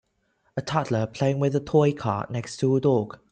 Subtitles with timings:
[0.57, 3.19] a toddler playing with a toy car next to a dog.